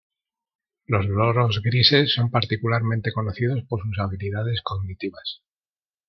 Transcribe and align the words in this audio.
Los 0.87 1.05
loros 1.05 1.61
grises 1.63 2.15
son 2.15 2.31
particularmente 2.31 3.13
conocidos 3.13 3.63
por 3.69 3.83
sus 3.83 3.99
habilidades 3.99 4.59
cognitivas. 4.63 5.43